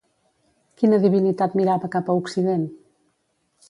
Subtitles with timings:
[0.81, 2.69] Quina divinitat mirava cap a occident?